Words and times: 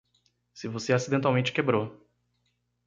Se 0.55 0.67
você 0.67 0.93
acidentalmente 0.93 1.51
quebrou 1.53 2.03